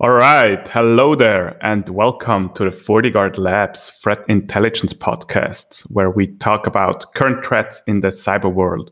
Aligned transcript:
All 0.00 0.10
right. 0.10 0.66
Hello 0.66 1.14
there, 1.14 1.56
and 1.64 1.88
welcome 1.88 2.52
to 2.54 2.64
the 2.64 2.70
FortiGuard 2.70 3.38
Labs 3.38 3.90
Threat 3.90 4.24
Intelligence 4.28 4.92
Podcasts, 4.92 5.82
where 5.82 6.10
we 6.10 6.26
talk 6.38 6.66
about 6.66 7.14
current 7.14 7.46
threats 7.46 7.80
in 7.86 8.00
the 8.00 8.08
cyber 8.08 8.52
world. 8.52 8.90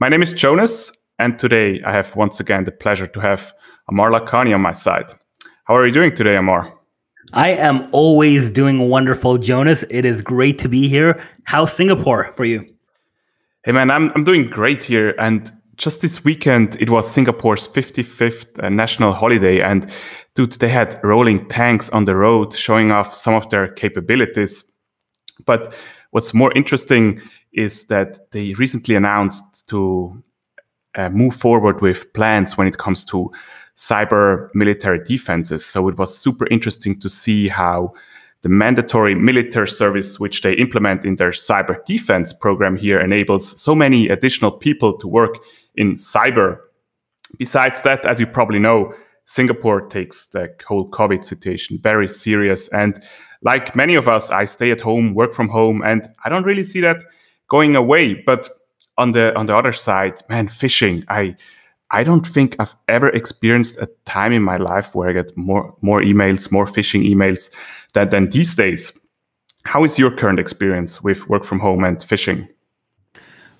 My 0.00 0.08
name 0.08 0.24
is 0.24 0.32
Jonas, 0.32 0.90
and 1.20 1.38
today 1.38 1.80
I 1.86 1.92
have 1.92 2.16
once 2.16 2.40
again 2.40 2.64
the 2.64 2.72
pleasure 2.72 3.06
to 3.06 3.20
have 3.20 3.54
Amar 3.88 4.10
Lakhani 4.10 4.52
on 4.52 4.60
my 4.60 4.72
side. 4.72 5.12
How 5.66 5.76
are 5.76 5.86
you 5.86 5.92
doing 5.92 6.16
today, 6.16 6.34
Amar? 6.34 6.76
I 7.32 7.50
am 7.50 7.88
always 7.92 8.50
doing 8.50 8.88
wonderful, 8.88 9.38
Jonas. 9.38 9.84
It 9.88 10.04
is 10.04 10.20
great 10.20 10.58
to 10.58 10.68
be 10.68 10.88
here. 10.88 11.22
How's 11.44 11.72
Singapore 11.72 12.32
for 12.32 12.44
you? 12.44 12.66
Hey, 13.62 13.70
man, 13.70 13.88
I'm, 13.88 14.10
I'm 14.16 14.24
doing 14.24 14.48
great 14.48 14.82
here. 14.82 15.14
And 15.16 15.52
just 15.80 16.02
this 16.02 16.22
weekend, 16.22 16.76
it 16.78 16.90
was 16.90 17.10
Singapore's 17.10 17.66
55th 17.66 18.62
uh, 18.62 18.68
national 18.68 19.14
holiday. 19.14 19.62
And 19.62 19.90
dude, 20.34 20.52
they 20.52 20.68
had 20.68 21.00
rolling 21.02 21.48
tanks 21.48 21.88
on 21.88 22.04
the 22.04 22.14
road 22.14 22.54
showing 22.54 22.92
off 22.92 23.14
some 23.14 23.34
of 23.34 23.48
their 23.48 23.66
capabilities. 23.66 24.62
But 25.46 25.74
what's 26.10 26.34
more 26.34 26.52
interesting 26.54 27.22
is 27.52 27.86
that 27.86 28.30
they 28.30 28.52
recently 28.54 28.94
announced 28.94 29.68
to 29.70 30.22
uh, 30.96 31.08
move 31.08 31.34
forward 31.34 31.80
with 31.80 32.12
plans 32.12 32.58
when 32.58 32.66
it 32.66 32.76
comes 32.76 33.02
to 33.04 33.30
cyber 33.74 34.50
military 34.54 35.02
defenses. 35.02 35.64
So 35.64 35.88
it 35.88 35.96
was 35.96 36.16
super 36.16 36.46
interesting 36.48 37.00
to 37.00 37.08
see 37.08 37.48
how 37.48 37.94
the 38.42 38.48
mandatory 38.48 39.14
military 39.14 39.68
service, 39.68 40.18
which 40.18 40.42
they 40.42 40.54
implement 40.54 41.04
in 41.04 41.16
their 41.16 41.30
cyber 41.30 41.84
defense 41.84 42.32
program 42.32 42.76
here, 42.76 42.98
enables 42.98 43.60
so 43.60 43.74
many 43.74 44.08
additional 44.08 44.50
people 44.50 44.96
to 44.98 45.06
work 45.06 45.36
in 45.76 45.94
cyber. 45.94 46.58
Besides 47.38 47.82
that, 47.82 48.06
as 48.06 48.18
you 48.18 48.26
probably 48.26 48.58
know, 48.58 48.94
Singapore 49.26 49.82
takes 49.82 50.26
the 50.28 50.52
whole 50.66 50.90
COVID 50.90 51.24
situation 51.24 51.78
very 51.80 52.08
serious. 52.08 52.66
And 52.68 53.00
like 53.42 53.76
many 53.76 53.94
of 53.94 54.08
us, 54.08 54.30
I 54.30 54.44
stay 54.44 54.70
at 54.70 54.80
home, 54.80 55.14
work 55.14 55.32
from 55.32 55.48
home, 55.48 55.82
and 55.82 56.08
I 56.24 56.28
don't 56.28 56.44
really 56.44 56.64
see 56.64 56.80
that 56.80 57.04
going 57.48 57.76
away. 57.76 58.14
But 58.14 58.48
on 58.98 59.12
the 59.12 59.36
on 59.38 59.46
the 59.46 59.54
other 59.54 59.72
side, 59.72 60.20
man, 60.28 60.48
phishing. 60.48 61.04
I 61.08 61.36
I 61.92 62.04
don't 62.04 62.26
think 62.26 62.56
I've 62.58 62.76
ever 62.88 63.08
experienced 63.08 63.76
a 63.78 63.88
time 64.04 64.32
in 64.32 64.42
my 64.42 64.56
life 64.56 64.94
where 64.94 65.08
I 65.08 65.12
get 65.12 65.36
more 65.36 65.74
more 65.82 66.00
emails, 66.00 66.52
more 66.52 66.66
phishing 66.66 67.08
emails 67.08 67.54
than, 67.94 68.08
than 68.10 68.30
these 68.30 68.54
days. 68.54 68.92
How 69.64 69.84
is 69.84 69.98
your 69.98 70.10
current 70.10 70.38
experience 70.38 71.02
with 71.02 71.28
work 71.28 71.44
from 71.44 71.58
home 71.58 71.84
and 71.84 71.98
phishing? 71.98 72.48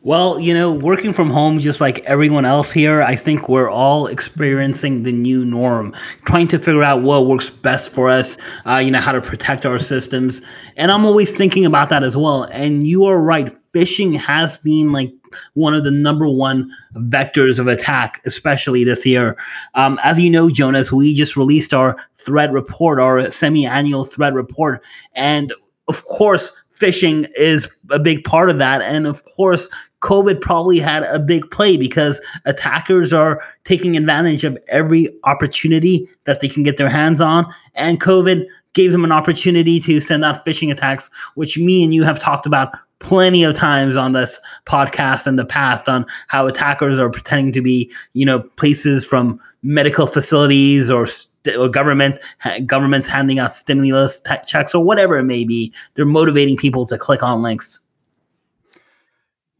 Well, 0.02 0.40
you 0.40 0.54
know, 0.54 0.72
working 0.72 1.12
from 1.12 1.28
home, 1.28 1.60
just 1.60 1.78
like 1.78 1.98
everyone 2.00 2.46
else 2.46 2.72
here, 2.72 3.02
I 3.02 3.16
think 3.16 3.50
we're 3.50 3.68
all 3.68 4.06
experiencing 4.06 5.02
the 5.02 5.12
new 5.12 5.44
norm, 5.44 5.94
trying 6.24 6.48
to 6.48 6.58
figure 6.58 6.82
out 6.82 7.02
what 7.02 7.26
works 7.26 7.50
best 7.50 7.92
for 7.92 8.08
us, 8.08 8.38
uh, 8.64 8.76
you 8.76 8.90
know, 8.90 9.00
how 9.00 9.12
to 9.12 9.20
protect 9.20 9.66
our 9.66 9.78
systems. 9.78 10.40
And 10.78 10.90
I'm 10.90 11.04
always 11.04 11.36
thinking 11.36 11.66
about 11.66 11.90
that 11.90 12.02
as 12.02 12.16
well. 12.16 12.44
And 12.44 12.86
you 12.86 13.04
are 13.04 13.20
right, 13.20 13.54
phishing 13.74 14.16
has 14.16 14.56
been 14.56 14.90
like 14.90 15.12
one 15.54 15.74
of 15.74 15.84
the 15.84 15.90
number 15.90 16.28
one 16.28 16.70
vectors 16.94 17.58
of 17.58 17.66
attack, 17.66 18.20
especially 18.24 18.84
this 18.84 19.04
year. 19.04 19.36
Um, 19.74 19.98
as 20.02 20.18
you 20.18 20.30
know, 20.30 20.50
Jonas, 20.50 20.92
we 20.92 21.14
just 21.14 21.36
released 21.36 21.74
our 21.74 21.96
threat 22.16 22.52
report, 22.52 23.00
our 23.00 23.30
semi 23.30 23.66
annual 23.66 24.04
threat 24.04 24.34
report. 24.34 24.82
And 25.14 25.52
of 25.88 26.04
course, 26.06 26.52
phishing 26.80 27.28
is 27.36 27.68
a 27.90 27.98
big 27.98 28.24
part 28.24 28.50
of 28.50 28.58
that. 28.58 28.80
And 28.82 29.06
of 29.06 29.24
course, 29.24 29.68
COVID 30.02 30.40
probably 30.40 30.78
had 30.78 31.02
a 31.04 31.18
big 31.18 31.50
play 31.50 31.76
because 31.76 32.20
attackers 32.46 33.12
are 33.12 33.42
taking 33.64 33.96
advantage 33.96 34.44
of 34.44 34.58
every 34.68 35.08
opportunity 35.24 36.08
that 36.24 36.40
they 36.40 36.48
can 36.48 36.62
get 36.62 36.78
their 36.78 36.88
hands 36.88 37.20
on. 37.20 37.52
And 37.74 38.00
COVID 38.00 38.46
gave 38.72 38.92
them 38.92 39.04
an 39.04 39.12
opportunity 39.12 39.78
to 39.80 40.00
send 40.00 40.24
out 40.24 40.44
phishing 40.44 40.70
attacks, 40.70 41.10
which 41.34 41.58
me 41.58 41.84
and 41.84 41.92
you 41.92 42.02
have 42.02 42.18
talked 42.18 42.46
about 42.46 42.74
plenty 43.00 43.42
of 43.42 43.54
times 43.54 43.96
on 43.96 44.12
this 44.12 44.38
podcast 44.66 45.26
in 45.26 45.36
the 45.36 45.44
past 45.44 45.88
on 45.88 46.06
how 46.28 46.46
attackers 46.46 47.00
are 47.00 47.10
pretending 47.10 47.52
to 47.52 47.60
be, 47.60 47.90
you 48.12 48.24
know, 48.24 48.40
places 48.40 49.04
from 49.04 49.40
medical 49.62 50.06
facilities 50.06 50.90
or, 50.90 51.06
st- 51.06 51.56
or 51.56 51.68
government 51.68 52.20
governments 52.66 53.08
handing 53.08 53.38
out 53.38 53.52
stimulus 53.52 54.22
checks 54.46 54.74
or 54.74 54.84
whatever 54.84 55.18
it 55.18 55.24
may 55.24 55.44
be. 55.44 55.72
They're 55.94 56.04
motivating 56.04 56.56
people 56.56 56.86
to 56.86 56.98
click 56.98 57.22
on 57.22 57.42
links. 57.42 57.80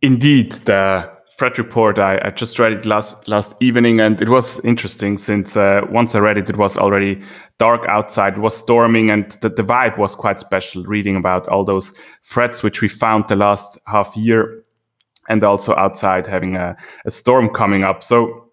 Indeed, 0.03 0.53
the 0.53 1.11
threat 1.41 1.56
report 1.56 1.99
I, 1.99 2.21
I, 2.23 2.31
just 2.33 2.59
read 2.59 2.75
it 2.75 2.84
last 2.84 3.27
last 3.27 3.55
evening, 3.61 3.99
and 3.99 4.21
it 4.21 4.28
was 4.28 4.61
interesting 4.61 5.17
since 5.17 5.56
uh, 5.56 5.81
once 5.89 6.15
I 6.15 6.19
read 6.19 6.37
it, 6.37 6.51
it 6.51 6.59
was 6.59 6.77
already 6.77 7.23
dark 7.59 7.87
outside. 7.87 8.34
It 8.34 8.41
was 8.41 8.55
storming, 8.55 9.09
and 9.09 9.31
the, 9.41 9.49
the 9.49 9.62
vibe 9.62 9.97
was 9.97 10.15
quite 10.15 10.39
special. 10.39 10.83
Reading 10.83 11.17
about 11.17 11.49
all 11.49 11.65
those 11.65 11.95
threats 12.25 12.62
which 12.62 12.83
we 12.83 12.89
found 12.89 13.27
the 13.27 13.37
last 13.37 13.79
half 13.87 14.15
year, 14.19 14.65
and 15.31 15.43
also 15.43 15.75
outside 15.77 16.27
having 16.27 16.56
a, 16.56 16.77
a 17.06 17.11
storm 17.11 17.49
coming 17.49 17.84
up. 17.84 18.03
So 18.03 18.50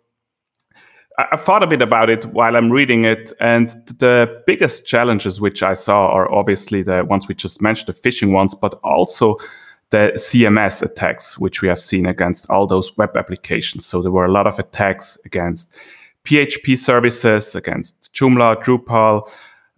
I, 1.18 1.26
I 1.34 1.36
thought 1.36 1.64
a 1.64 1.68
bit 1.68 1.81
about 1.81 2.09
it 2.09 2.24
while 2.28 2.56
I'm 2.56 2.72
reading 2.72 3.03
it, 3.03 3.34
and 3.42 3.68
the 4.00 4.42
biggest 4.47 4.86
challenges 4.86 5.42
which 5.42 5.62
I 5.62 5.74
saw 5.74 6.08
are 6.08 6.31
obviously 6.31 6.84
the 6.84 7.03
ones 7.03 7.28
we 7.28 7.36
just 7.36 7.62
mentioned, 7.62 7.94
the 7.94 8.09
phishing 8.09 8.31
ones, 8.31 8.56
but 8.56 8.80
also 8.81 9.36
the 9.90 10.12
CMS 10.16 10.81
attacks, 10.81 11.38
which 11.38 11.62
we 11.62 11.68
have 11.68 11.80
seen 11.80 12.06
against 12.06 12.50
all 12.50 12.68
those 12.68 12.96
web 12.98 13.16
applications. 13.16 13.86
So 13.86 14.02
there 14.02 14.12
were 14.12 14.25
a 14.25 14.31
lot 14.31 14.48
of 14.48 14.59
attacks 14.59 15.18
against 15.25 15.78
PHP 16.25 16.78
services, 16.78 17.56
against 17.56 18.14
Joomla, 18.14 18.62
Drupal, 18.64 19.30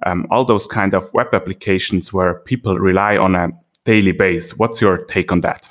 um, 0.05 0.25
all 0.31 0.45
those 0.45 0.65
kind 0.65 0.93
of 0.93 1.13
web 1.13 1.27
applications 1.33 2.11
where 2.11 2.35
people 2.39 2.79
rely 2.79 3.17
on 3.17 3.35
a 3.35 3.49
daily 3.85 4.13
base. 4.13 4.57
What's 4.57 4.81
your 4.81 4.97
take 4.97 5.31
on 5.31 5.41
that? 5.41 5.69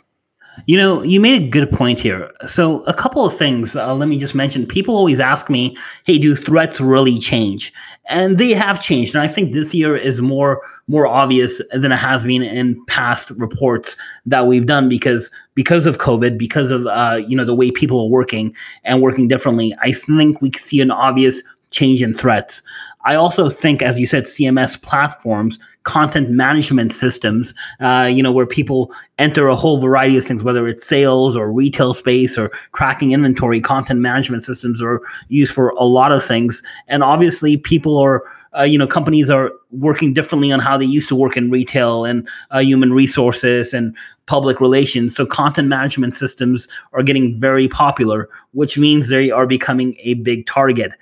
You 0.67 0.77
know, 0.77 1.03
you 1.03 1.21
made 1.21 1.41
a 1.43 1.49
good 1.49 1.71
point 1.71 1.99
here. 1.99 2.31
So, 2.47 2.83
a 2.85 2.95
couple 2.95 3.25
of 3.25 3.37
things. 3.37 3.77
Uh, 3.77 3.95
let 3.95 4.09
me 4.09 4.19
just 4.19 4.35
mention. 4.35 4.67
People 4.67 4.97
always 4.97 5.21
ask 5.21 5.49
me, 5.49 5.77
"Hey, 6.05 6.19
do 6.19 6.37
threats 6.37 6.81
really 6.81 7.19
change?" 7.19 7.73
And 8.09 8.39
they 8.39 8.53
have 8.53 8.81
changed. 8.81 9.15
And 9.15 9.23
I 9.23 9.29
think 9.29 9.53
this 9.53 9.75
year 9.75 9.97
is 9.97 10.21
more 10.21 10.61
more 10.87 11.07
obvious 11.07 11.61
than 11.73 11.93
it 11.93 11.97
has 11.97 12.25
been 12.25 12.43
in 12.43 12.85
past 12.87 13.31
reports 13.31 13.97
that 14.27 14.47
we've 14.47 14.67
done 14.67 14.89
because 14.89 15.31
because 15.55 15.87
of 15.87 15.99
COVID, 15.99 16.39
because 16.39 16.71
of 16.71 16.87
uh, 16.87 17.21
you 17.27 17.37
know 17.37 17.45
the 17.45 17.55
way 17.55 17.71
people 17.71 18.01
are 18.01 18.09
working 18.09 18.55
and 18.85 19.03
working 19.03 19.29
differently. 19.29 19.75
I 19.81 19.93
think 19.93 20.41
we 20.43 20.51
see 20.57 20.81
an 20.81 20.91
obvious 20.91 21.43
change 21.71 22.03
in 22.03 22.15
threats. 22.15 22.63
I 23.09 23.15
also 23.15 23.49
think, 23.49 23.81
as 23.81 23.99
you 23.99 24.07
said, 24.07 24.25
CMS 24.25 24.81
platforms, 24.83 25.59
content 25.85 26.29
management 26.29 26.93
systems, 26.93 27.55
uh, 27.81 28.07
you 28.13 28.23
know, 28.23 28.31
where 28.31 28.45
people 28.45 28.93
enter 29.19 29.49
a 29.49 29.57
whole 29.57 29.81
variety 29.81 30.19
of 30.19 30.27
things, 30.27 30.43
whether 30.43 30.69
it's 30.69 30.87
sales 30.87 31.35
or 31.35 31.51
retail 31.51 31.95
space 31.95 32.37
or 32.37 32.51
tracking 32.77 33.13
inventory, 33.13 33.63
content 33.63 34.01
management 34.01 34.45
systems 34.45 34.83
are 34.83 35.01
used 35.29 35.55
for 35.55 35.71
a 35.71 35.85
lot 35.85 36.13
of 36.13 36.23
things. 36.23 36.63
And 36.87 37.03
obviously, 37.03 37.57
people 37.57 37.97
are 37.97 38.25
uh, 38.59 38.63
you 38.63 38.79
know 38.79 38.87
companies 38.87 39.31
are 39.31 39.53
working 39.71 40.13
differently 40.13 40.51
on 40.51 40.61
how 40.61 40.77
they 40.77 40.85
used 40.85 41.09
to 41.09 41.15
work 41.15 41.37
in 41.37 41.51
retail 41.51 42.05
and 42.05 42.29
uh, 42.51 42.61
human 42.61 42.93
resources 42.93 43.75
and 43.75 43.97
public 44.27 44.61
relations 44.61 45.15
so 45.15 45.27
content 45.27 45.69
management 45.69 46.15
systems 46.15 46.69
are 46.93 47.03
getting 47.03 47.39
very 47.41 47.69
popular 47.69 48.29
which 48.53 48.79
means 48.79 49.09
they 49.09 49.31
are 49.31 49.47
becoming 49.47 49.95
a 50.03 50.15
big 50.15 50.47
target 50.47 50.93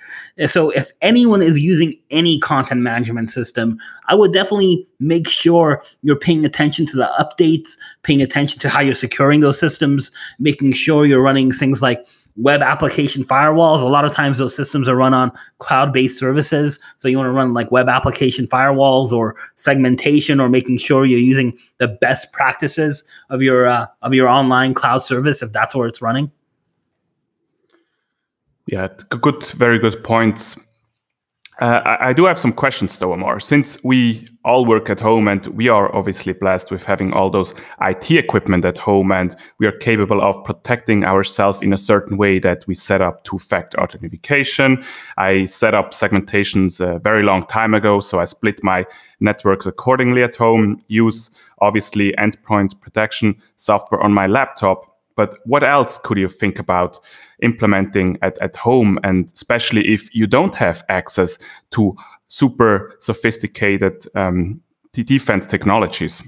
so 0.46 0.70
if 0.70 0.90
anyone 1.02 1.42
is 1.42 1.58
using 1.58 1.95
any 2.10 2.38
content 2.40 2.80
management 2.80 3.30
system 3.30 3.78
i 4.08 4.14
would 4.14 4.32
definitely 4.32 4.86
make 5.00 5.28
sure 5.28 5.82
you're 6.02 6.18
paying 6.18 6.44
attention 6.44 6.86
to 6.86 6.96
the 6.96 7.10
updates 7.18 7.76
paying 8.02 8.22
attention 8.22 8.58
to 8.60 8.68
how 8.68 8.80
you're 8.80 8.94
securing 8.94 9.40
those 9.40 9.58
systems 9.58 10.10
making 10.38 10.72
sure 10.72 11.06
you're 11.06 11.22
running 11.22 11.52
things 11.52 11.82
like 11.82 12.06
web 12.36 12.62
application 12.62 13.24
firewalls. 13.24 13.82
A 13.82 13.86
lot 13.86 14.04
of 14.04 14.12
times 14.12 14.38
those 14.38 14.54
systems 14.54 14.88
are 14.88 14.96
run 14.96 15.14
on 15.14 15.32
cloud 15.58 15.92
based 15.92 16.18
services. 16.18 16.78
So 16.98 17.08
you 17.08 17.16
want 17.16 17.28
to 17.28 17.32
run 17.32 17.54
like 17.54 17.70
web 17.70 17.88
application 17.88 18.46
firewalls 18.46 19.12
or 19.12 19.36
segmentation 19.56 20.40
or 20.40 20.48
making 20.48 20.78
sure 20.78 21.04
you're 21.04 21.18
using 21.18 21.56
the 21.78 21.88
best 21.88 22.32
practices 22.32 23.04
of 23.30 23.42
your 23.42 23.66
uh, 23.66 23.86
of 24.02 24.14
your 24.14 24.28
online 24.28 24.74
cloud 24.74 24.98
service 24.98 25.42
if 25.42 25.52
that's 25.52 25.74
where 25.74 25.88
it's 25.88 26.02
running. 26.02 26.30
Yeah, 28.66 28.88
good, 29.08 29.44
very 29.44 29.78
good 29.78 30.02
points. 30.02 30.56
Uh, 31.58 31.80
I, 31.86 32.08
I, 32.08 32.12
do 32.12 32.26
have 32.26 32.38
some 32.38 32.52
questions 32.52 32.98
though, 32.98 33.14
Amar. 33.14 33.40
Since 33.40 33.82
we 33.82 34.26
all 34.44 34.66
work 34.66 34.90
at 34.90 35.00
home 35.00 35.26
and 35.26 35.46
we 35.46 35.68
are 35.68 35.94
obviously 35.96 36.34
blessed 36.34 36.70
with 36.70 36.84
having 36.84 37.14
all 37.14 37.30
those 37.30 37.54
IT 37.80 38.10
equipment 38.10 38.66
at 38.66 38.76
home 38.76 39.10
and 39.10 39.34
we 39.58 39.66
are 39.66 39.72
capable 39.72 40.20
of 40.20 40.44
protecting 40.44 41.04
ourselves 41.04 41.62
in 41.62 41.72
a 41.72 41.78
certain 41.78 42.18
way 42.18 42.38
that 42.40 42.66
we 42.66 42.74
set 42.74 43.00
up 43.00 43.24
two-factor 43.24 43.80
authentication. 43.80 44.84
I 45.16 45.46
set 45.46 45.72
up 45.72 45.92
segmentations 45.92 46.78
a 46.78 46.98
very 46.98 47.22
long 47.22 47.46
time 47.46 47.72
ago, 47.72 48.00
so 48.00 48.20
I 48.20 48.26
split 48.26 48.62
my 48.62 48.84
networks 49.20 49.64
accordingly 49.64 50.22
at 50.22 50.36
home, 50.36 50.78
use 50.88 51.30
obviously 51.62 52.12
endpoint 52.18 52.78
protection 52.82 53.34
software 53.56 54.02
on 54.02 54.12
my 54.12 54.26
laptop. 54.26 54.95
But 55.16 55.38
what 55.44 55.64
else 55.64 55.98
could 55.98 56.18
you 56.18 56.28
think 56.28 56.58
about 56.58 56.98
implementing 57.42 58.18
at, 58.22 58.40
at 58.40 58.54
home? 58.56 58.98
And 59.02 59.30
especially 59.34 59.88
if 59.92 60.14
you 60.14 60.26
don't 60.26 60.54
have 60.54 60.84
access 60.88 61.38
to 61.72 61.96
super 62.28 62.94
sophisticated 63.00 64.06
um, 64.14 64.60
defense 64.92 65.46
technologies? 65.46 66.22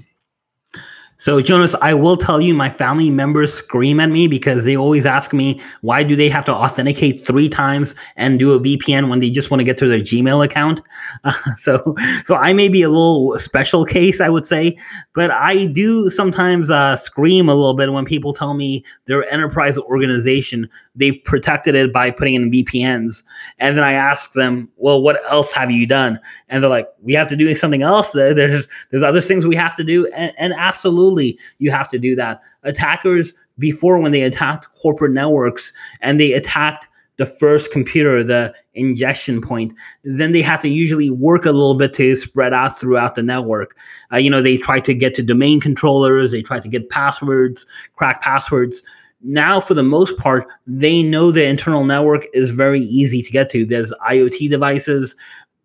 So, 1.21 1.41
Jonas, 1.41 1.75
I 1.81 1.93
will 1.93 2.15
tell 2.15 2.39
you, 2.39 2.53
my 2.53 2.69
family 2.69 3.09
members 3.09 3.53
scream 3.53 3.99
at 3.99 4.09
me 4.09 4.25
because 4.25 4.63
they 4.63 4.77
always 4.77 5.05
ask 5.05 5.33
me, 5.33 5.59
why 5.81 6.01
do 6.01 6.15
they 6.15 6.29
have 6.29 6.45
to 6.45 6.53
authenticate 6.53 7.19
three 7.19 7.49
times 7.49 7.93
and 8.15 8.39
do 8.39 8.53
a 8.53 8.59
VPN 8.59 9.09
when 9.09 9.19
they 9.19 9.29
just 9.29 9.51
want 9.51 9.59
to 9.59 9.65
get 9.65 9.77
to 9.79 9.87
their 9.89 9.99
Gmail 9.99 10.45
account? 10.45 10.81
Uh, 11.25 11.33
so, 11.57 11.93
so 12.23 12.35
I 12.35 12.53
may 12.53 12.69
be 12.69 12.83
a 12.83 12.87
little 12.87 13.37
special 13.37 13.83
case, 13.83 14.21
I 14.21 14.29
would 14.29 14.45
say, 14.45 14.77
but 15.13 15.29
I 15.29 15.65
do 15.65 16.09
sometimes 16.09 16.71
uh, 16.71 16.95
scream 16.95 17.49
a 17.49 17.53
little 17.53 17.73
bit 17.73 17.91
when 17.91 18.05
people 18.05 18.33
tell 18.33 18.53
me 18.53 18.85
their 19.03 19.29
enterprise 19.29 19.77
organization, 19.77 20.69
they've 20.95 21.21
protected 21.25 21.75
it 21.75 21.91
by 21.91 22.11
putting 22.11 22.35
in 22.35 22.49
VPNs. 22.49 23.23
And 23.57 23.75
then 23.75 23.83
I 23.83 23.91
ask 23.91 24.31
them, 24.31 24.69
well, 24.77 25.01
what 25.01 25.19
else 25.29 25.51
have 25.51 25.69
you 25.69 25.85
done? 25.85 26.17
And 26.47 26.63
they're 26.63 26.69
like, 26.69 26.87
we 27.01 27.13
have 27.15 27.27
to 27.27 27.35
do 27.35 27.53
something 27.55 27.81
else. 27.81 28.11
There's, 28.11 28.69
there's 28.89 29.03
other 29.03 29.19
things 29.19 29.45
we 29.45 29.57
have 29.57 29.75
to 29.75 29.83
do. 29.83 30.07
and, 30.13 30.31
and 30.37 30.53
absolutely 30.53 31.08
you 31.17 31.71
have 31.71 31.87
to 31.89 31.99
do 31.99 32.15
that. 32.15 32.41
Attackers 32.63 33.33
before 33.57 33.99
when 33.99 34.11
they 34.11 34.21
attacked 34.21 34.67
corporate 34.81 35.11
networks 35.11 35.73
and 36.01 36.19
they 36.19 36.33
attacked 36.33 36.87
the 37.19 37.25
first 37.25 37.71
computer, 37.71 38.23
the 38.23 38.53
ingestion 38.73 39.41
point, 39.41 39.73
then 40.05 40.31
they 40.31 40.41
have 40.41 40.61
to 40.61 40.69
usually 40.69 41.09
work 41.09 41.45
a 41.45 41.51
little 41.51 41.75
bit 41.75 41.93
to 41.93 42.15
spread 42.15 42.53
out 42.53 42.79
throughout 42.79 43.15
the 43.15 43.21
network. 43.21 43.77
Uh, 44.11 44.17
you 44.17 44.29
know, 44.29 44.41
they 44.41 44.55
try 44.57 44.79
to 44.79 44.93
get 44.93 45.13
to 45.13 45.21
domain 45.21 45.59
controllers, 45.59 46.31
they 46.31 46.41
try 46.41 46.61
to 46.61 46.69
get 46.69 46.89
passwords, 46.89 47.65
crack 47.95 48.21
passwords. 48.21 48.81
Now, 49.21 49.59
for 49.59 49.73
the 49.73 49.83
most 49.83 50.17
part, 50.17 50.47
they 50.65 51.03
know 51.03 51.29
the 51.29 51.45
internal 51.45 51.83
network 51.83 52.25
is 52.33 52.51
very 52.51 52.79
easy 52.79 53.21
to 53.21 53.31
get 53.31 53.49
to. 53.49 53.65
There's 53.65 53.91
IoT 54.09 54.49
devices, 54.49 55.17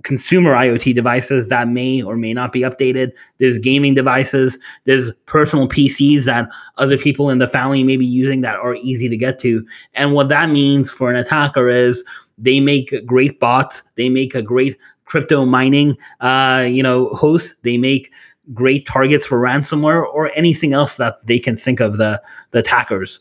consumer 0.05 0.53
IoT 0.53 0.95
devices 0.95 1.49
that 1.49 1.67
may 1.69 2.03
or 2.03 2.17
may 2.17 2.33
not 2.33 2.53
be 2.53 2.61
updated. 2.61 3.13
There's 3.39 3.59
gaming 3.59 3.95
devices. 3.95 4.59
There's 4.85 5.11
personal 5.27 5.69
PCs 5.69 6.27
that 6.27 6.49
other 6.79 6.97
people 6.97 7.31
in 7.31 7.39
the 7.39 7.49
family 7.49 7.83
may 7.83 7.97
be 7.97 8.07
using 8.07 8.43
that 8.43 8.57
are 8.57 8.77
easy 8.77 9.09
to 9.09 9.17
get 9.17 9.39
to. 9.41 9.67
And 9.95 10.13
what 10.13 10.29
that 10.29 10.51
means 10.51 10.91
for 10.91 11.11
an 11.11 11.17
attacker 11.17 11.69
is 11.69 12.05
they 12.39 12.61
make 12.61 12.95
great 13.05 13.41
bots. 13.41 13.83
They 13.97 14.09
make 14.09 14.35
a 14.35 14.43
great 14.43 14.79
crypto 15.07 15.45
mining, 15.45 15.97
uh, 16.21 16.67
you 16.69 16.83
know, 16.83 17.09
host. 17.11 17.57
They 17.63 17.79
make 17.79 18.13
great 18.53 18.87
targets 18.87 19.27
for 19.27 19.41
ransomware 19.41 20.05
or 20.05 20.31
anything 20.35 20.75
else 20.75 20.97
that 20.99 21.27
they 21.27 21.39
can 21.39 21.57
think 21.57 21.81
of 21.81 21.97
the 21.97 22.23
the 22.51 22.59
attackers. 22.59 23.21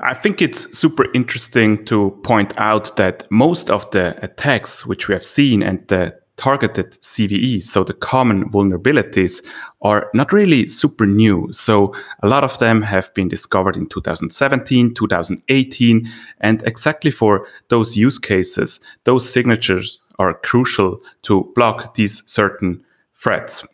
I 0.00 0.12
think 0.14 0.42
it's 0.42 0.76
super 0.76 1.06
interesting 1.14 1.84
to 1.86 2.10
point 2.24 2.52
out 2.58 2.96
that 2.96 3.30
most 3.30 3.70
of 3.70 3.90
the 3.92 4.16
attacks 4.22 4.84
which 4.84 5.08
we 5.08 5.14
have 5.14 5.24
seen 5.24 5.62
and 5.62 5.86
the 5.88 6.18
targeted 6.36 7.00
CVEs, 7.00 7.62
so 7.62 7.84
the 7.84 7.94
common 7.94 8.50
vulnerabilities, 8.50 9.44
are 9.82 10.10
not 10.12 10.32
really 10.32 10.66
super 10.66 11.06
new. 11.06 11.48
So 11.52 11.94
a 12.22 12.28
lot 12.28 12.42
of 12.42 12.58
them 12.58 12.82
have 12.82 13.14
been 13.14 13.28
discovered 13.28 13.76
in 13.76 13.86
2017, 13.86 14.94
2018, 14.94 16.08
and 16.40 16.62
exactly 16.64 17.12
for 17.12 17.46
those 17.68 17.96
use 17.96 18.18
cases, 18.18 18.80
those 19.04 19.30
signatures 19.30 20.00
are 20.18 20.34
crucial 20.34 21.00
to 21.22 21.52
block 21.54 21.94
these 21.94 22.22
certain 22.26 22.84
threats. 23.16 23.64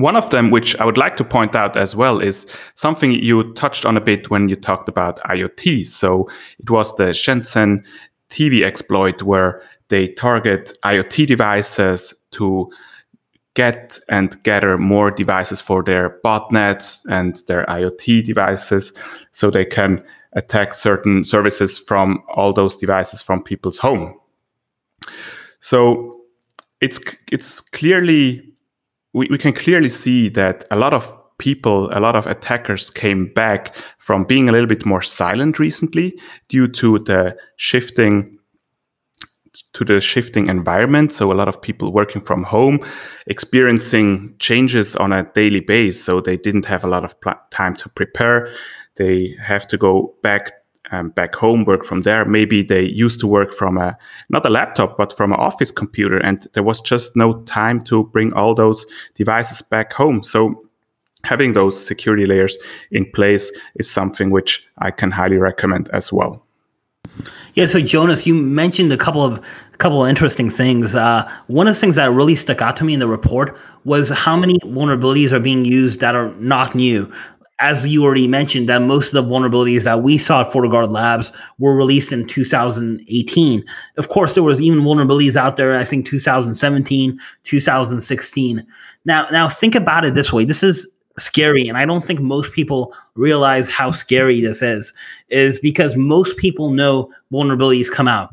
One 0.00 0.16
of 0.16 0.30
them, 0.30 0.50
which 0.50 0.74
I 0.76 0.86
would 0.86 0.96
like 0.96 1.16
to 1.18 1.24
point 1.24 1.54
out 1.54 1.76
as 1.76 1.94
well, 1.94 2.20
is 2.20 2.46
something 2.74 3.12
you 3.12 3.52
touched 3.54 3.84
on 3.84 3.96
a 3.96 4.00
bit 4.00 4.30
when 4.30 4.48
you 4.48 4.56
talked 4.56 4.88
about 4.88 5.20
IoT. 5.20 5.86
So 5.86 6.28
it 6.58 6.70
was 6.70 6.94
the 6.96 7.10
Shenzhen 7.10 7.84
TV 8.30 8.64
exploit 8.64 9.22
where 9.22 9.62
they 9.88 10.08
target 10.08 10.72
IoT 10.84 11.26
devices 11.26 12.14
to 12.30 12.70
get 13.54 13.98
and 14.08 14.42
gather 14.42 14.78
more 14.78 15.10
devices 15.10 15.60
for 15.60 15.82
their 15.82 16.18
botnets 16.24 17.00
and 17.10 17.36
their 17.46 17.66
IoT 17.66 18.24
devices 18.24 18.92
so 19.32 19.50
they 19.50 19.64
can 19.64 20.02
attack 20.32 20.74
certain 20.74 21.24
services 21.24 21.78
from 21.78 22.22
all 22.34 22.52
those 22.52 22.76
devices 22.76 23.20
from 23.20 23.42
people's 23.42 23.78
home. 23.78 24.14
So 25.60 26.22
it's 26.80 27.00
it's 27.30 27.60
clearly 27.60 28.50
we, 29.12 29.28
we 29.30 29.38
can 29.38 29.52
clearly 29.52 29.90
see 29.90 30.28
that 30.30 30.64
a 30.70 30.76
lot 30.76 30.94
of 30.94 31.16
people, 31.38 31.88
a 31.92 32.00
lot 32.00 32.14
of 32.14 32.26
attackers 32.26 32.90
came 32.90 33.32
back 33.32 33.74
from 33.98 34.24
being 34.24 34.48
a 34.48 34.52
little 34.52 34.68
bit 34.68 34.84
more 34.84 35.02
silent 35.02 35.58
recently 35.58 36.18
due 36.48 36.68
to 36.68 36.98
the 37.00 37.36
shifting 37.56 38.36
to 39.72 39.84
the 39.84 40.00
shifting 40.00 40.48
environment. 40.48 41.12
So 41.12 41.30
a 41.30 41.34
lot 41.34 41.48
of 41.48 41.60
people 41.60 41.92
working 41.92 42.20
from 42.20 42.44
home, 42.44 42.80
experiencing 43.26 44.34
changes 44.38 44.94
on 44.94 45.12
a 45.12 45.24
daily 45.34 45.60
basis. 45.60 46.04
So 46.04 46.20
they 46.20 46.36
didn't 46.36 46.66
have 46.66 46.84
a 46.84 46.88
lot 46.88 47.04
of 47.04 47.20
pl- 47.20 47.34
time 47.50 47.74
to 47.76 47.88
prepare. 47.88 48.52
They 48.96 49.34
have 49.42 49.66
to 49.68 49.76
go 49.76 50.14
back 50.22 50.52
um, 50.92 51.10
back 51.10 51.34
home, 51.34 51.64
work 51.64 51.84
from 51.84 52.02
there. 52.02 52.24
Maybe 52.24 52.62
they 52.62 52.82
used 52.82 53.20
to 53.20 53.26
work 53.26 53.52
from 53.52 53.78
a 53.78 53.96
not 54.28 54.44
a 54.46 54.50
laptop, 54.50 54.96
but 54.96 55.16
from 55.16 55.32
an 55.32 55.38
office 55.40 55.70
computer, 55.70 56.18
and 56.18 56.46
there 56.52 56.62
was 56.62 56.80
just 56.80 57.16
no 57.16 57.42
time 57.42 57.82
to 57.84 58.04
bring 58.04 58.32
all 58.34 58.54
those 58.54 58.86
devices 59.14 59.62
back 59.62 59.92
home. 59.92 60.22
So 60.22 60.64
having 61.24 61.52
those 61.52 61.84
security 61.84 62.26
layers 62.26 62.56
in 62.90 63.10
place 63.12 63.52
is 63.76 63.90
something 63.90 64.30
which 64.30 64.66
I 64.78 64.90
can 64.90 65.10
highly 65.10 65.36
recommend 65.36 65.88
as 65.90 66.12
well. 66.12 66.44
Yeah, 67.54 67.66
so 67.66 67.80
Jonas, 67.80 68.26
you 68.26 68.34
mentioned 68.34 68.92
a 68.92 68.96
couple 68.96 69.22
of 69.22 69.38
a 69.38 69.76
couple 69.78 70.04
of 70.04 70.08
interesting 70.08 70.50
things. 70.50 70.94
Uh, 70.94 71.30
one 71.48 71.66
of 71.66 71.74
the 71.74 71.80
things 71.80 71.96
that 71.96 72.10
really 72.10 72.36
stuck 72.36 72.62
out 72.62 72.76
to 72.76 72.84
me 72.84 72.94
in 72.94 73.00
the 73.00 73.08
report 73.08 73.56
was 73.84 74.08
how 74.10 74.36
many 74.36 74.58
vulnerabilities 74.60 75.32
are 75.32 75.40
being 75.40 75.64
used 75.64 76.00
that 76.00 76.14
are 76.14 76.32
not 76.34 76.74
new 76.74 77.10
as 77.60 77.86
you 77.86 78.02
already 78.02 78.26
mentioned, 78.26 78.68
that 78.68 78.82
most 78.82 79.12
of 79.12 79.12
the 79.12 79.34
vulnerabilities 79.34 79.84
that 79.84 80.02
we 80.02 80.16
saw 80.16 80.40
at 80.40 80.50
FortiGuard 80.50 80.90
Labs 80.90 81.30
were 81.58 81.76
released 81.76 82.10
in 82.10 82.26
2018. 82.26 83.64
Of 83.98 84.08
course, 84.08 84.32
there 84.32 84.42
was 84.42 84.62
even 84.62 84.80
vulnerabilities 84.80 85.36
out 85.36 85.56
there. 85.56 85.76
I 85.76 85.84
think 85.84 86.06
2017, 86.06 87.20
2016. 87.44 88.66
Now, 89.04 89.28
now 89.30 89.48
think 89.48 89.74
about 89.74 90.04
it 90.06 90.14
this 90.14 90.32
way. 90.32 90.44
This 90.46 90.62
is 90.62 90.88
scary, 91.18 91.68
and 91.68 91.76
I 91.76 91.84
don't 91.84 92.04
think 92.04 92.20
most 92.20 92.52
people 92.52 92.94
realize 93.14 93.68
how 93.68 93.90
scary 93.90 94.40
this 94.40 94.62
is. 94.62 94.94
Is 95.28 95.58
because 95.58 95.96
most 95.96 96.38
people 96.38 96.70
know 96.70 97.12
vulnerabilities 97.30 97.90
come 97.90 98.08
out. 98.08 98.30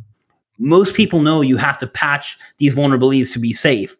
Most 0.57 0.95
people 0.95 1.21
know 1.21 1.41
you 1.41 1.57
have 1.57 1.77
to 1.79 1.87
patch 1.87 2.37
these 2.57 2.73
vulnerabilities 2.73 3.31
to 3.33 3.39
be 3.39 3.53
safe 3.53 3.95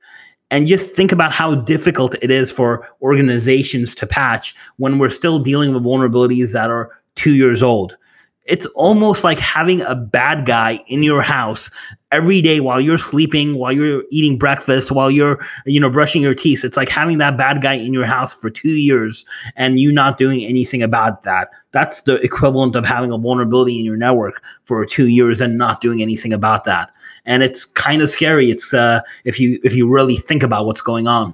and 0.52 0.68
just 0.68 0.90
think 0.92 1.12
about 1.12 1.32
how 1.32 1.56
difficult 1.56 2.16
it 2.22 2.32
is 2.32 2.52
for 2.52 2.88
organizations 3.02 3.94
to 3.96 4.08
patch 4.08 4.56
when 4.78 5.00
we're 5.00 5.10
still 5.10 5.40
dealing 5.40 5.74
with 5.74 5.84
vulnerabilities 5.84 6.54
that 6.54 6.70
are 6.70 6.92
two 7.16 7.34
years 7.34 7.62
old. 7.62 7.98
It's 8.46 8.66
almost 8.68 9.26
like 9.26 9.40
having 9.40 9.82
a 9.82 9.94
bad 9.94 10.46
guy 10.46 10.80
in 10.88 11.04
your 11.04 11.22
house 11.22 11.70
every 12.14 12.42
day 12.42 12.62
while 12.62 12.80
you're 12.80 12.98
sleeping 12.98 13.56
while 13.56 13.74
you're 13.74 14.06
eating 14.10 14.38
breakfast 14.38 14.90
while 14.90 15.12
you're 15.12 15.46
you 15.66 15.82
know 15.82 15.90
brushing 15.90 16.22
your 16.22 16.34
teeth. 16.34 16.64
It's 16.64 16.78
like 16.78 16.88
having 16.88 17.18
that 17.18 17.38
bad 17.38 17.62
guy 17.62 17.74
in 17.74 17.92
your 17.92 18.06
house 18.06 18.34
for 18.34 18.50
2 18.50 18.70
years 18.70 19.26
and 19.58 19.82
you 19.82 19.92
not 19.92 20.18
doing 20.18 20.46
anything 20.46 20.82
about 20.82 21.24
that. 21.24 21.50
That's 21.74 22.04
the 22.04 22.16
equivalent 22.24 22.78
of 22.78 22.86
having 22.86 23.12
a 23.12 23.18
vulnerability 23.18 23.78
in 23.80 23.84
your 23.84 23.98
network 23.98 24.42
for 24.64 24.86
2 24.86 25.08
years 25.08 25.42
and 25.42 25.58
not 25.58 25.82
doing 25.82 26.02
anything 26.02 26.32
about 26.32 26.64
that 26.64 26.90
and 27.28 27.44
it's 27.44 27.66
kind 27.66 28.02
of 28.02 28.10
scary 28.10 28.50
it's 28.50 28.74
uh 28.74 29.00
if 29.26 29.40
you 29.40 29.60
if 29.64 29.76
you 29.76 29.88
really 29.88 30.18
think 30.18 30.42
about 30.42 30.66
what's 30.66 30.82
going 30.82 31.08
on 31.08 31.34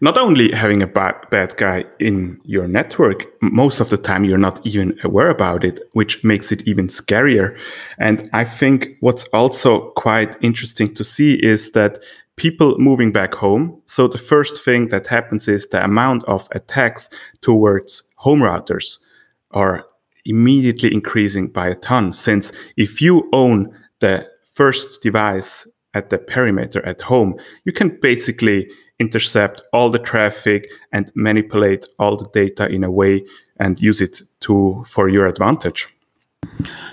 not 0.00 0.18
only 0.18 0.52
having 0.52 0.82
a 0.82 0.86
bad, 0.86 1.14
bad 1.30 1.56
guy 1.56 1.84
in 1.98 2.38
your 2.44 2.66
network, 2.68 3.24
most 3.40 3.80
of 3.80 3.88
the 3.88 3.96
time 3.96 4.24
you're 4.24 4.36
not 4.36 4.64
even 4.66 4.98
aware 5.02 5.30
about 5.30 5.64
it, 5.64 5.80
which 5.92 6.22
makes 6.24 6.52
it 6.52 6.66
even 6.68 6.88
scarier. 6.88 7.56
And 7.98 8.28
I 8.32 8.44
think 8.44 8.96
what's 9.00 9.24
also 9.32 9.90
quite 9.92 10.36
interesting 10.42 10.92
to 10.94 11.04
see 11.04 11.34
is 11.34 11.72
that 11.72 12.00
people 12.36 12.78
moving 12.78 13.12
back 13.12 13.34
home. 13.34 13.80
So 13.86 14.08
the 14.08 14.18
first 14.18 14.62
thing 14.62 14.88
that 14.88 15.06
happens 15.06 15.48
is 15.48 15.68
the 15.68 15.82
amount 15.82 16.24
of 16.24 16.48
attacks 16.52 17.08
towards 17.40 18.02
home 18.16 18.40
routers 18.40 18.98
are 19.52 19.86
immediately 20.24 20.92
increasing 20.92 21.48
by 21.48 21.68
a 21.68 21.76
ton. 21.76 22.12
Since 22.12 22.52
if 22.76 23.00
you 23.00 23.28
own 23.32 23.74
the 24.00 24.28
first 24.54 25.02
device 25.02 25.66
at 25.94 26.10
the 26.10 26.18
perimeter 26.18 26.84
at 26.84 27.00
home, 27.00 27.36
you 27.64 27.72
can 27.72 27.98
basically 28.00 28.68
intercept 28.98 29.62
all 29.72 29.90
the 29.90 29.98
traffic 29.98 30.70
and 30.92 31.10
manipulate 31.14 31.86
all 31.98 32.16
the 32.16 32.28
data 32.30 32.68
in 32.68 32.84
a 32.84 32.90
way 32.90 33.24
and 33.58 33.80
use 33.80 34.00
it 34.00 34.22
to 34.40 34.84
for 34.86 35.08
your 35.08 35.26
advantage 35.26 35.88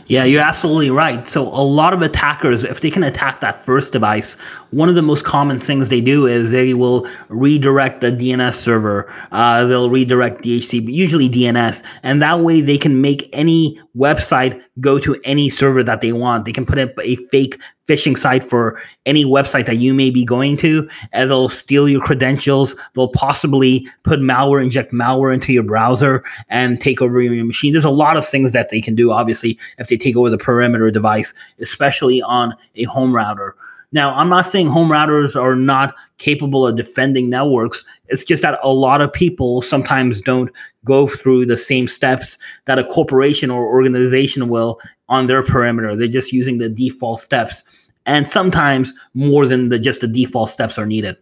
Yeah, 0.08 0.24
you're 0.24 0.42
absolutely 0.42 0.90
right. 0.90 1.28
So 1.28 1.48
a 1.48 1.64
lot 1.64 1.94
of 1.94 2.02
attackers, 2.02 2.64
if 2.64 2.82
they 2.82 2.90
can 2.90 3.04
attack 3.04 3.40
that 3.42 3.62
first 3.64 3.94
device, 3.94 4.36
one 4.72 4.90
of 4.90 4.96
the 4.96 5.02
most 5.02 5.24
common 5.24 5.60
things 5.60 5.90
they 5.90 6.02
do 6.02 6.26
is 6.26 6.52
they 6.52 6.74
will 6.74 7.08
redirect 7.30 8.02
the 8.02 8.12
DNS 8.12 8.54
server. 8.54 9.14
Uh, 9.32 9.66
they'll 9.66 9.90
redirect 9.90 10.44
DHCP, 10.44 10.92
usually 10.92 11.30
DNS, 11.30 11.84
and 12.04 12.22
that 12.22 12.40
way 12.40 12.62
they 12.62 12.78
can 12.78 13.02
make 13.02 13.30
any 13.32 13.80
website 13.98 14.62
go 14.80 15.00
to 15.00 15.20
any 15.24 15.50
server 15.50 15.84
that 15.84 16.02
they 16.02 16.14
want. 16.14 16.46
They 16.46 16.52
can 16.52 16.66
put 16.66 16.80
up 16.80 16.92
a 17.02 17.16
fake 17.28 17.60
phishing 17.88 18.18
site 18.18 18.44
for 18.44 18.82
any 19.06 19.26
website 19.26 19.66
that 19.66 19.78
you 19.78 19.94
may 19.94 20.10
be 20.10 20.24
going 20.24 20.56
to, 20.58 20.90
and 21.12 21.30
they'll 21.30 21.50
steal 21.50 21.90
your 21.90 22.02
credentials. 22.02 22.76
They'll 22.94 23.10
possibly 23.10 23.88
put 24.04 24.20
malware, 24.20 24.64
inject 24.64 24.94
malware 24.94 25.34
into 25.34 25.52
your 25.52 25.64
browser, 25.64 26.24
and 26.50 26.80
take 26.80 27.02
over 27.02 27.22
your 27.22 27.44
machine. 27.44 27.74
There's 27.74 27.84
a 27.84 27.90
lot 27.90 28.18
of 28.18 28.26
things 28.26 28.54
that 28.54 28.70
they 28.70 28.82
can 28.82 28.96
do, 28.96 29.12
obviously, 29.12 29.60
if 29.78 29.88
they 29.88 29.98
take 29.98 30.16
over 30.16 30.30
the 30.30 30.38
perimeter 30.38 30.90
device, 30.90 31.34
especially 31.60 32.22
on 32.22 32.56
a 32.76 32.84
home 32.84 33.14
router. 33.14 33.56
Now, 33.94 34.14
I'm 34.16 34.30
not 34.30 34.46
saying 34.46 34.68
home 34.68 34.90
routers 34.90 35.36
are 35.36 35.56
not 35.56 35.94
capable 36.18 36.66
of 36.66 36.76
defending 36.76 37.30
networks. 37.30 37.84
It's 38.08 38.24
just 38.24 38.42
that 38.42 38.60
a 38.64 38.74
lot 38.74 39.02
of 39.02 39.12
people 39.12 39.62
sometimes 39.62 40.22
don't 40.22 40.50
go 40.86 41.08
through 41.08 41.46
the 41.46 41.58
same 41.58 41.88
steps 41.88 42.38
that 42.66 42.80
a 42.80 42.86
corporation 42.86 43.52
or 43.52 43.66
organization 43.68 44.48
will 44.48 44.80
on 45.10 45.28
their 45.28 45.44
perimeter. 45.44 45.96
They're 45.96 46.08
just 46.08 46.32
using 46.32 46.58
the 46.58 46.70
default 46.70 47.20
steps. 47.20 47.64
And 48.06 48.28
sometimes 48.28 48.94
more 49.14 49.46
than 49.46 49.70
the 49.70 49.78
just 49.78 50.02
the 50.02 50.08
default 50.08 50.50
steps 50.50 50.78
are 50.78 50.86
needed. 50.86 51.18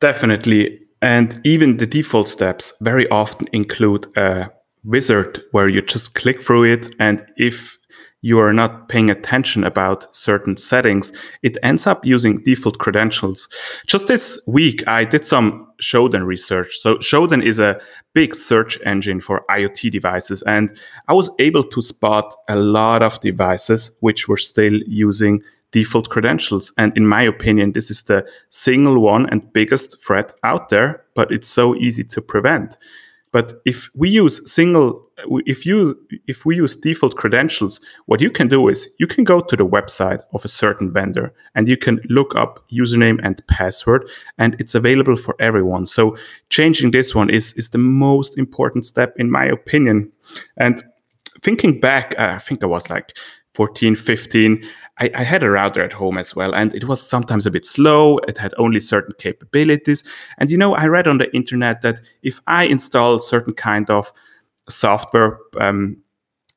Definitely. 0.00 0.78
And 1.00 1.40
even 1.44 1.78
the 1.78 1.86
default 1.86 2.28
steps 2.28 2.72
very 2.80 3.08
often 3.08 3.48
include 3.52 4.06
a 4.16 4.50
wizard 4.84 5.42
where 5.52 5.70
you 5.70 5.82
just 5.82 6.14
click 6.14 6.42
through 6.42 6.64
it. 6.64 6.88
And 6.98 7.24
if 7.36 7.78
you 8.26 8.40
are 8.40 8.52
not 8.52 8.88
paying 8.88 9.08
attention 9.08 9.62
about 9.62 10.12
certain 10.14 10.56
settings, 10.56 11.12
it 11.44 11.56
ends 11.62 11.86
up 11.86 12.04
using 12.04 12.42
default 12.42 12.76
credentials. 12.78 13.48
Just 13.86 14.08
this 14.08 14.40
week, 14.48 14.82
I 14.88 15.04
did 15.04 15.24
some 15.24 15.68
Shodan 15.80 16.26
research. 16.26 16.76
So 16.76 16.96
Shodan 16.96 17.40
is 17.40 17.60
a 17.60 17.80
big 18.14 18.34
search 18.34 18.80
engine 18.84 19.20
for 19.20 19.44
IoT 19.48 19.92
devices, 19.92 20.42
and 20.42 20.76
I 21.06 21.12
was 21.12 21.30
able 21.38 21.62
to 21.62 21.80
spot 21.80 22.34
a 22.48 22.56
lot 22.56 23.00
of 23.00 23.20
devices 23.20 23.92
which 24.00 24.26
were 24.26 24.38
still 24.38 24.74
using 24.88 25.40
default 25.70 26.08
credentials. 26.08 26.72
And 26.76 26.96
in 26.96 27.06
my 27.06 27.22
opinion, 27.22 27.72
this 27.72 27.92
is 27.92 28.02
the 28.02 28.26
single 28.50 28.98
one 28.98 29.28
and 29.30 29.52
biggest 29.52 30.02
threat 30.04 30.32
out 30.42 30.68
there, 30.70 31.04
but 31.14 31.30
it's 31.30 31.48
so 31.48 31.76
easy 31.76 32.02
to 32.02 32.20
prevent. 32.20 32.76
But 33.36 33.60
if 33.66 33.90
we 33.94 34.08
use 34.08 34.40
single, 34.50 35.10
if 35.44 35.66
you 35.66 35.94
if 36.26 36.46
we 36.46 36.56
use 36.56 36.74
default 36.74 37.16
credentials, 37.16 37.80
what 38.06 38.22
you 38.22 38.30
can 38.30 38.48
do 38.48 38.70
is 38.70 38.88
you 38.98 39.06
can 39.06 39.24
go 39.24 39.40
to 39.40 39.56
the 39.56 39.66
website 39.66 40.22
of 40.32 40.42
a 40.42 40.48
certain 40.48 40.90
vendor 40.90 41.34
and 41.54 41.68
you 41.68 41.76
can 41.76 42.00
look 42.08 42.34
up 42.34 42.64
username 42.70 43.20
and 43.22 43.46
password, 43.46 44.08
and 44.38 44.56
it's 44.58 44.74
available 44.74 45.16
for 45.16 45.34
everyone. 45.38 45.84
So 45.84 46.16
changing 46.48 46.92
this 46.92 47.14
one 47.14 47.28
is 47.28 47.52
is 47.58 47.68
the 47.68 47.84
most 48.04 48.38
important 48.38 48.86
step 48.86 49.12
in 49.18 49.30
my 49.30 49.44
opinion. 49.44 50.10
And 50.56 50.82
thinking 51.42 51.78
back, 51.78 52.14
uh, 52.18 52.36
I 52.36 52.38
think 52.38 52.64
I 52.64 52.66
was 52.66 52.88
like 52.88 53.18
14, 53.52 53.96
15. 53.96 54.64
I, 54.98 55.10
I, 55.14 55.22
had 55.24 55.42
a 55.42 55.50
router 55.50 55.82
at 55.82 55.92
home 55.92 56.16
as 56.16 56.34
well, 56.34 56.54
and 56.54 56.74
it 56.74 56.84
was 56.84 57.06
sometimes 57.06 57.46
a 57.46 57.50
bit 57.50 57.66
slow. 57.66 58.18
It 58.28 58.38
had 58.38 58.54
only 58.56 58.80
certain 58.80 59.14
capabilities. 59.18 60.02
And 60.38 60.50
you 60.50 60.56
know, 60.56 60.74
I 60.74 60.86
read 60.86 61.06
on 61.06 61.18
the 61.18 61.34
internet 61.34 61.82
that 61.82 62.00
if 62.22 62.40
I 62.46 62.64
install 62.64 63.18
certain 63.18 63.52
kind 63.52 63.90
of 63.90 64.12
software, 64.68 65.38
um, 65.60 65.98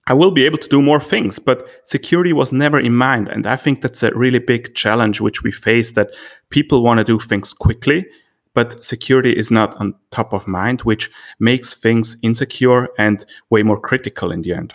I 0.08 0.14
will 0.14 0.32
be 0.32 0.46
able 0.46 0.58
to 0.58 0.70
do 0.70 0.82
more 0.82 1.00
things. 1.00 1.38
But 1.38 1.68
security 1.84 2.34
was 2.34 2.54
never 2.54 2.80
in 2.80 2.96
mind, 2.96 3.28
and 3.28 3.46
I 3.46 3.58
think 3.58 3.82
that's 3.82 4.04
a 4.04 4.12
really 4.16 4.40
big 4.40 4.74
challenge 4.74 5.20
which 5.20 5.44
we 5.44 5.52
face. 5.52 5.92
That 5.92 6.16
people 6.50 6.82
want 6.82 7.00
to 7.00 7.04
do 7.04 7.20
things 7.20 7.54
quickly, 7.54 8.06
but 8.54 8.84
security 8.84 9.34
is 9.34 9.52
not 9.52 9.76
on 9.82 9.96
top 10.12 10.34
of 10.34 10.48
mind, 10.48 10.82
which 10.82 11.12
makes 11.40 11.76
things 11.76 12.16
insecure 12.22 12.88
and 12.98 13.26
way 13.50 13.64
more 13.64 13.80
critical 13.80 14.32
in 14.32 14.42
the 14.42 14.54
end. 14.54 14.74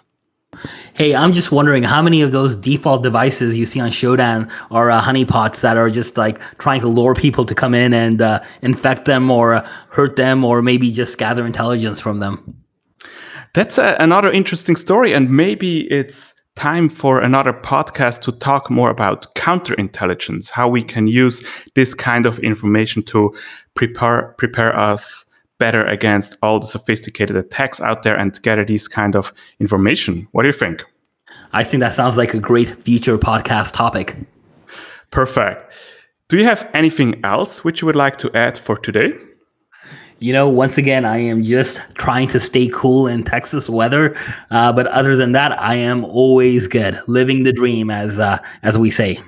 Hey, 0.95 1.15
I'm 1.15 1.33
just 1.33 1.53
wondering 1.53 1.83
how 1.83 2.03
many 2.03 2.23
of 2.23 2.33
those 2.33 2.57
default 2.57 3.03
devices 3.03 3.57
you 3.57 3.67
see 3.67 3.81
on 3.81 3.91
Shodan 3.91 4.51
are 4.71 4.91
uh, 4.91 5.03
honeypots 5.03 5.61
that 5.61 5.77
are 5.77 5.91
just 5.91 6.17
like 6.17 6.41
trying 6.59 6.81
to 6.81 6.89
lure 6.89 7.15
people 7.15 7.45
to 7.45 7.55
come 7.55 7.75
in 7.75 7.93
and 7.93 8.23
uh, 8.23 8.41
infect 8.63 9.05
them 9.05 9.31
or 9.31 9.55
uh, 9.55 9.69
hurt 9.91 10.17
them 10.17 10.45
or 10.45 10.63
maybe 10.63 10.93
just 10.93 11.19
gather 11.19 11.47
intelligence 11.47 12.01
from 12.01 12.21
them. 12.21 12.65
That's 13.55 13.79
a, 13.79 13.97
another 14.01 14.33
interesting 14.33 14.77
story, 14.77 15.13
and 15.13 15.31
maybe 15.31 15.91
it's 15.91 16.35
time 16.57 16.89
for 16.89 17.21
another 17.21 17.53
podcast 17.53 18.21
to 18.23 18.33
talk 18.33 18.71
more 18.71 18.91
about 18.91 19.35
counterintelligence, 19.35 20.51
how 20.51 20.69
we 20.69 20.83
can 20.83 21.07
use 21.07 21.45
this 21.75 21.95
kind 21.95 22.27
of 22.27 22.39
information 22.41 23.03
to 23.03 23.35
prepare 23.75 24.35
prepare 24.39 24.77
us 24.77 25.25
better 25.65 25.87
against 25.87 26.37
all 26.43 26.61
the 26.61 26.67
sophisticated 26.67 27.37
attacks 27.37 27.81
out 27.81 28.03
there 28.03 28.17
and 28.23 28.31
gather 28.43 28.67
these 28.67 28.87
kind 28.87 29.17
of 29.17 29.33
information. 29.61 30.29
What 30.33 30.43
do 30.43 30.49
you 30.49 30.59
think? 30.65 30.85
I 31.55 31.65
think 31.65 31.81
that 31.81 31.95
sounds 31.95 32.19
like 32.19 32.35
a 32.35 32.39
great 32.39 32.71
future 32.85 33.17
podcast 33.17 33.73
topic. 33.73 34.15
Perfect. 35.11 35.73
Do 36.29 36.37
you 36.37 36.45
have 36.45 36.69
anything 36.75 37.19
else 37.25 37.65
which 37.65 37.81
you 37.81 37.87
would 37.87 37.97
like 37.97 38.19
to 38.19 38.31
add 38.35 38.59
for 38.59 38.77
today? 38.77 39.15
You 40.19 40.35
know, 40.35 40.51
once 40.51 40.77
again, 40.77 41.07
I 41.07 41.17
am 41.17 41.43
just 41.43 41.81
trying 41.95 42.29
to 42.29 42.41
stay 42.41 42.69
cool 42.69 43.09
in 43.09 43.23
Texas 43.23 43.71
weather. 43.71 44.15
Uh, 44.51 44.71
but 44.71 44.87
other 44.89 45.17
than 45.17 45.33
that, 45.33 45.59
I 45.59 45.77
am 45.77 46.05
always 46.05 46.67
good, 46.69 47.01
living 47.07 47.45
the 47.45 47.55
dream, 47.55 47.89
as 47.91 48.21
uh, 48.21 48.37
as 48.63 48.79
we 48.79 48.91
say. 48.91 49.19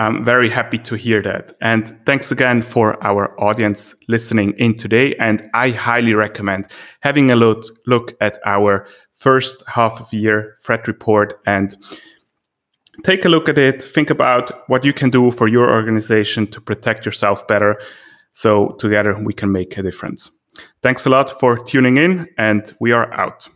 I'm 0.00 0.24
very 0.24 0.48
happy 0.48 0.78
to 0.78 0.94
hear 0.94 1.20
that. 1.22 1.52
And 1.60 1.94
thanks 2.06 2.32
again 2.32 2.62
for 2.62 2.96
our 3.04 3.38
audience 3.38 3.94
listening 4.08 4.54
in 4.56 4.78
today. 4.78 5.14
And 5.16 5.50
I 5.52 5.70
highly 5.70 6.14
recommend 6.14 6.68
having 7.00 7.30
a 7.30 7.36
look, 7.36 7.64
look 7.86 8.16
at 8.18 8.38
our 8.46 8.88
first 9.12 9.62
half 9.66 10.00
of 10.00 10.10
year 10.10 10.56
threat 10.64 10.88
report 10.88 11.34
and 11.44 11.76
take 13.04 13.26
a 13.26 13.28
look 13.28 13.50
at 13.50 13.58
it. 13.58 13.82
Think 13.82 14.08
about 14.08 14.66
what 14.70 14.86
you 14.86 14.94
can 14.94 15.10
do 15.10 15.30
for 15.30 15.48
your 15.48 15.70
organization 15.70 16.46
to 16.46 16.62
protect 16.62 17.04
yourself 17.04 17.46
better. 17.46 17.78
So 18.32 18.70
together 18.78 19.22
we 19.22 19.34
can 19.34 19.52
make 19.52 19.76
a 19.76 19.82
difference. 19.82 20.30
Thanks 20.82 21.04
a 21.04 21.10
lot 21.10 21.28
for 21.28 21.58
tuning 21.58 21.98
in, 21.98 22.26
and 22.38 22.74
we 22.80 22.92
are 22.92 23.12
out. 23.12 23.48